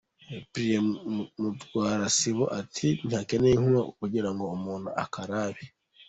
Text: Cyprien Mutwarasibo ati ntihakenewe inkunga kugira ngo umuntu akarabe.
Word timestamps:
Cyprien 0.25 0.87
Mutwarasibo 1.41 2.45
ati 2.59 2.87
ntihakenewe 3.05 3.53
inkunga 3.55 3.81
kugira 3.99 4.29
ngo 4.33 4.43
umuntu 4.57 4.89
akarabe. 5.03 5.63